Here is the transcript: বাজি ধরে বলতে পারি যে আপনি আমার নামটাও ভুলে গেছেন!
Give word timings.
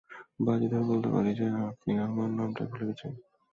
বাজি 0.39 0.67
ধরে 0.71 0.85
বলতে 0.89 1.09
পারি 1.13 1.31
যে 1.39 1.45
আপনি 1.69 1.91
আমার 2.05 2.29
নামটাও 2.37 2.69
ভুলে 2.69 2.85
গেছেন! 2.89 3.11